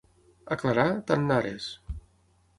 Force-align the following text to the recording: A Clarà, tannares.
A 0.55 0.57
Clarà, 0.61 0.85
tannares. 1.13 1.69